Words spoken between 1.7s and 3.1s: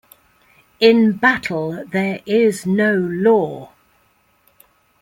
There Is No